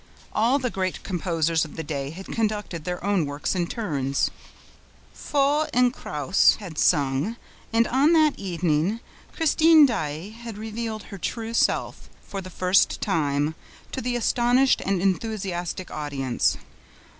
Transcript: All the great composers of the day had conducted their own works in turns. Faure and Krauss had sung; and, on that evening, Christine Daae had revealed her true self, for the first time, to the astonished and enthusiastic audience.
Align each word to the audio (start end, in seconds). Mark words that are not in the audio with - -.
All 0.33 0.57
the 0.57 0.71
great 0.71 1.03
composers 1.03 1.63
of 1.63 1.75
the 1.75 1.83
day 1.83 2.09
had 2.09 2.25
conducted 2.25 2.85
their 2.85 3.03
own 3.03 3.23
works 3.27 3.53
in 3.53 3.67
turns. 3.67 4.31
Faure 5.13 5.69
and 5.75 5.93
Krauss 5.93 6.55
had 6.55 6.79
sung; 6.79 7.37
and, 7.71 7.87
on 7.87 8.11
that 8.13 8.33
evening, 8.39 8.99
Christine 9.31 9.85
Daae 9.85 10.31
had 10.31 10.57
revealed 10.57 11.03
her 11.13 11.19
true 11.19 11.53
self, 11.53 12.09
for 12.23 12.41
the 12.41 12.49
first 12.49 12.99
time, 12.99 13.53
to 13.91 14.01
the 14.01 14.15
astonished 14.15 14.81
and 14.83 14.99
enthusiastic 15.03 15.91
audience. 15.91 16.57